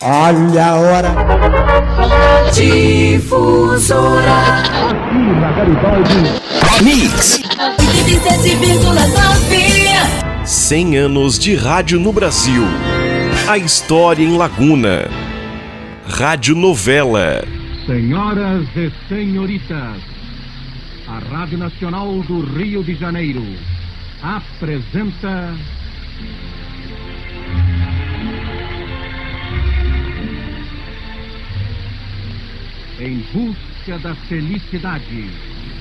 [0.00, 1.14] Olha a hora.
[2.52, 4.38] Difusora.
[4.90, 6.14] Aqui na Garibaldi.
[6.82, 7.40] Mix.
[7.78, 10.44] 87,9.
[10.44, 12.64] 100 anos de rádio no Brasil.
[13.48, 15.08] A história em Laguna.
[16.06, 17.42] Rádio Novela.
[17.86, 19.96] Senhoras e senhoritas,
[21.06, 23.44] a Rádio Nacional do Rio de Janeiro
[24.22, 25.54] apresenta.
[33.00, 35.28] Em busca da felicidade.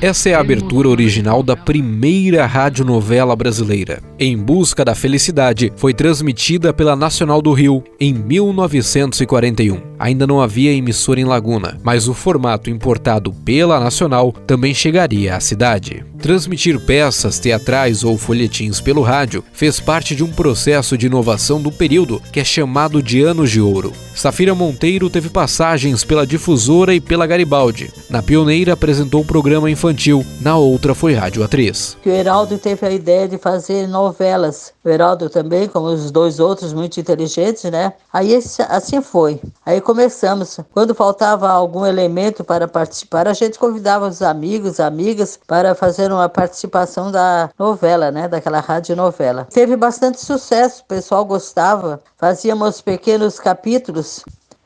[0.00, 4.02] Essa é a abertura original da primeira radionovela brasileira.
[4.18, 9.80] Em Busca da Felicidade foi transmitida pela Nacional do Rio em 1941.
[9.98, 15.40] Ainda não havia emissora em Laguna, mas o formato importado pela Nacional também chegaria à
[15.40, 16.04] cidade.
[16.18, 21.70] Transmitir peças teatrais ou folhetins pelo rádio fez parte de um processo de inovação do
[21.70, 23.92] período que é chamado de Anos de Ouro.
[24.22, 27.92] Safira Monteiro teve passagens pela Difusora e pela Garibaldi.
[28.08, 31.96] Na Pioneira apresentou o programa infantil, na outra foi rádio atriz.
[32.06, 34.72] O Heraldo teve a ideia de fazer novelas.
[34.84, 37.94] O Heraldo também, como os dois outros, muito inteligentes, né?
[38.12, 38.32] Aí
[38.68, 39.40] assim foi.
[39.66, 40.60] Aí começamos.
[40.72, 46.28] Quando faltava algum elemento para participar, a gente convidava os amigos, amigas para fazer uma
[46.28, 48.28] participação da novela, né?
[48.28, 49.48] Daquela rádio novela.
[49.52, 52.00] Teve bastante sucesso, o pessoal gostava.
[52.16, 54.11] Fazíamos pequenos capítulos.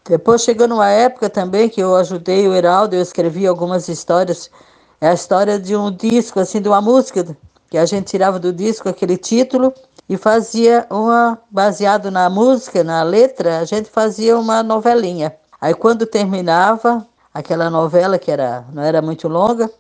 [0.09, 4.51] Depois chegou numa época também que eu ajudei o Heraldo, eu escrevi algumas histórias.
[5.01, 7.37] É a história de um disco, assim, de uma música,
[7.69, 9.75] que a gente tirava do disco aquele título
[10.09, 15.35] e fazia uma, baseado na música, na letra, a gente fazia uma novelinha.
[15.61, 19.71] Aí quando terminava aquela novela, que era, não era muito longa,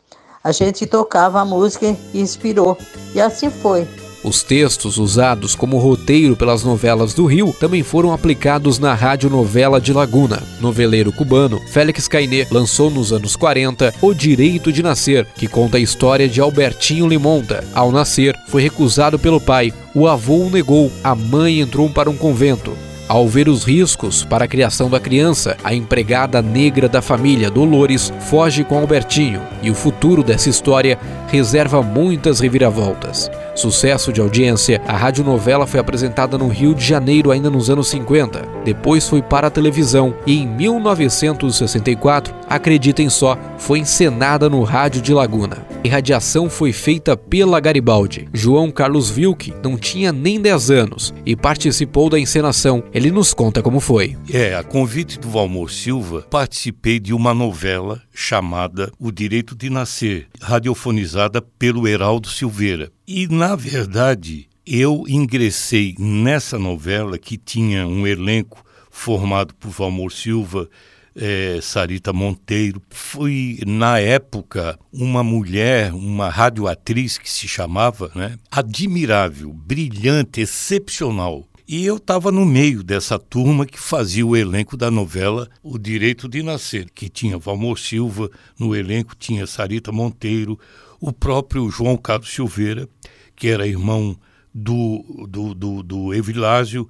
[0.43, 2.77] a gente tocava a música e inspirou.
[3.15, 3.87] E assim foi.
[4.27, 9.93] Os textos usados como roteiro pelas novelas do Rio também foram aplicados na radionovela de
[9.93, 10.43] Laguna.
[10.61, 15.81] Noveleiro cubano, Félix Cainé lançou nos anos 40 O Direito de Nascer, que conta a
[15.81, 17.63] história de Albertinho Limonta.
[17.73, 19.73] Ao nascer, foi recusado pelo pai.
[19.95, 22.77] O avô o negou, a mãe entrou para um convento.
[23.09, 28.13] Ao ver os riscos para a criação da criança, a empregada negra da família, Dolores,
[28.29, 30.99] foge com Albertinho e o futuro dessa história
[31.29, 33.31] reserva muitas reviravoltas.
[33.57, 38.43] Sucesso de audiência, a radionovela foi apresentada no Rio de Janeiro ainda nos anos 50.
[38.63, 45.15] Depois foi para a televisão e em 1964, acreditem só, foi encenada no rádio de
[45.15, 45.65] Laguna.
[45.83, 48.29] A radiação foi feita pela Garibaldi.
[48.33, 52.83] João Carlos Vilk não tinha nem 10 anos e participou da encenação.
[52.93, 54.17] Ele nos conta como foi.
[54.31, 60.27] É, a convite do Valmor Silva, participei de uma novela chamada O Direito de Nascer,
[60.41, 62.91] radiofonizada pelo Heraldo Silveira.
[63.07, 70.67] E, na verdade, eu ingressei nessa novela que tinha um elenco formado por Valmor Silva,
[71.15, 72.81] é, Sarita Monteiro.
[72.89, 78.39] Fui, na época, uma mulher, uma radioatriz que se chamava, né?
[78.51, 81.47] Admirável, brilhante, excepcional.
[81.69, 86.29] E eu estava no meio dessa turma que fazia o elenco da novela O Direito
[86.29, 90.57] de Nascer, que tinha Valmor Silva, no elenco tinha Sarita Monteiro,
[91.01, 92.89] o próprio João Carlos Silveira,
[93.35, 94.17] que era irmão
[94.55, 96.89] do, do, do, do Evilásio,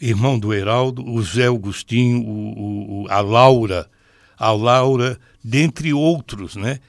[0.00, 3.88] irmão do Heraldo, o Zé Augustinho, o, o, a Laura,
[4.36, 6.80] a Laura, dentre outros, né?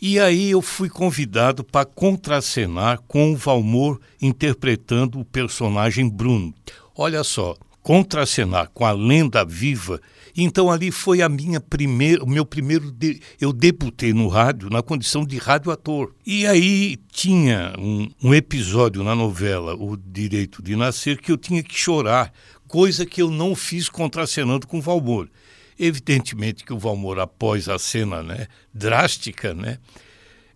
[0.00, 6.54] E aí eu fui convidado para contracenar com o Valmor interpretando o personagem Bruno.
[6.98, 10.00] Olha só, contracenar com a lenda viva.
[10.34, 14.82] Então ali foi a minha primeira, o meu primeiro de, eu debutei no rádio na
[14.82, 16.12] condição de radioator.
[16.26, 21.62] E aí tinha um, um episódio na novela O Direito de Nascer que eu tinha
[21.62, 22.32] que chorar,
[22.66, 25.28] coisa que eu não fiz contracenando com o Valmor.
[25.78, 29.78] Evidentemente que o Valmor após a cena, né, drástica, né,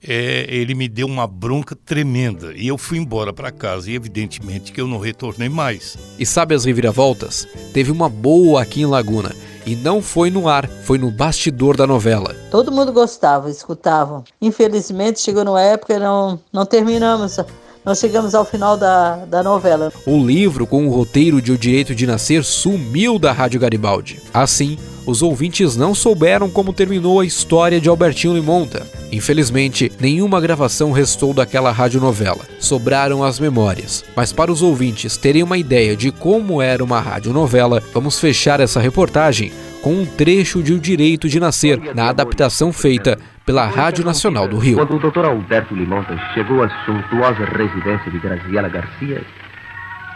[0.06, 4.72] é, ele me deu uma bronca tremenda e eu fui embora para casa e evidentemente
[4.72, 5.96] que eu não retornei mais.
[6.18, 7.46] E sabe as reviravoltas?
[7.72, 9.34] Teve uma boa aqui em Laguna
[9.66, 12.34] e não foi no ar, foi no bastidor da novela.
[12.50, 14.24] Todo mundo gostava, escutava.
[14.40, 17.38] Infelizmente chegou numa época não não terminamos
[17.84, 19.92] nós chegamos ao final da, da novela.
[20.06, 24.20] O livro com o roteiro de O Direito de Nascer sumiu da Rádio Garibaldi.
[24.32, 28.86] Assim, os ouvintes não souberam como terminou a história de Albertinho Limonta.
[29.10, 32.44] Infelizmente, nenhuma gravação restou daquela radionovela.
[32.58, 34.04] Sobraram as memórias.
[34.14, 38.78] Mas para os ouvintes terem uma ideia de como era uma radionovela, vamos fechar essa
[38.78, 39.50] reportagem
[39.82, 44.58] com um trecho de O Direito de Nascer, na adaptação feita pela Rádio Nacional do
[44.58, 44.76] Rio.
[44.76, 45.24] Quando o Dr.
[45.24, 49.22] Alberto Limonta chegou à suntuosa residência de Graziela Garcia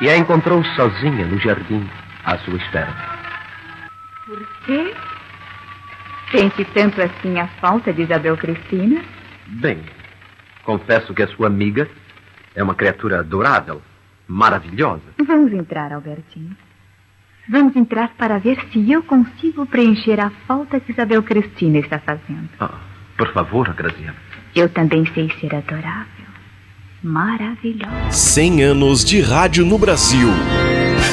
[0.00, 1.88] e a encontrou sozinha no jardim
[2.24, 2.94] à sua espera.
[4.26, 4.94] Por quê?
[6.30, 9.02] Sente tanto assim a falta de Isabel Cristina?
[9.46, 9.80] Bem,
[10.64, 11.88] confesso que a sua amiga
[12.54, 13.80] é uma criatura adorável,
[14.26, 15.02] maravilhosa.
[15.26, 16.56] Vamos entrar, Albertinho.
[17.48, 22.48] Vamos entrar para ver se eu consigo preencher a falta que Isabel Cristina está fazendo.
[22.58, 22.70] Ah,
[23.18, 24.16] por favor, Graziano.
[24.54, 26.06] Eu também sei ser adorável.
[27.02, 28.10] Maravilhosa.
[28.10, 30.28] 100 anos de rádio no Brasil.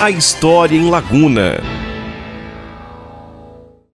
[0.02, 1.81] A história em Laguna.